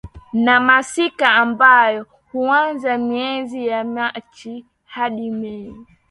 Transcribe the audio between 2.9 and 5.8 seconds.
miezi ya Machi hadi Mei